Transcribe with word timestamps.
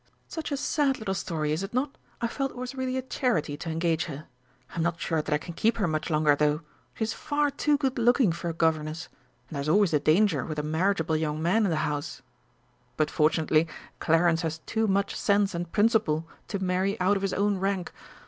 Such 0.27 0.51
a 0.51 0.57
sad 0.57 0.97
little 0.97 1.13
story, 1.13 1.51
is 1.51 1.61
it 1.61 1.75
not? 1.75 1.95
I 2.21 2.27
felt 2.27 2.49
it 2.53 2.57
was 2.57 2.73
really 2.73 2.97
a 2.97 3.03
charity 3.03 3.55
to 3.57 3.69
engage 3.69 4.05
her. 4.05 4.25
I'm 4.73 4.81
not 4.81 4.99
sure 4.99 5.21
that 5.21 5.31
I 5.31 5.37
can 5.37 5.53
keep 5.53 5.77
her 5.77 5.85
much 5.87 6.09
longer, 6.09 6.35
though. 6.35 6.61
She's 6.95 7.13
far 7.13 7.51
too 7.51 7.77
good 7.77 7.99
looking 7.99 8.31
for 8.31 8.49
a 8.49 8.53
governess, 8.53 9.09
and 9.47 9.55
there's 9.57 9.69
always 9.69 9.93
a 9.93 9.99
danger 9.99 10.43
with 10.43 10.57
a 10.57 10.63
marriageable 10.63 11.17
young 11.17 11.39
man 11.39 11.65
in 11.65 11.69
the 11.69 11.75
house, 11.85 12.23
but 12.97 13.11
fortunately 13.11 13.67
Clarence 13.99 14.41
has 14.41 14.57
too 14.65 14.87
much 14.87 15.15
sense 15.15 15.53
and 15.53 15.71
principle 15.71 16.27
to 16.47 16.57
marry 16.57 16.99
out 16.99 17.15
of 17.15 17.21
his 17.21 17.33
own 17.33 17.59
rank. 17.59 17.91